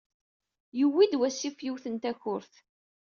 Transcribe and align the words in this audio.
Yuwey-d 0.79 1.13
wasif 1.19 1.57
yiwet 1.65 1.85
n 1.89 1.95
takurt. 2.01 2.53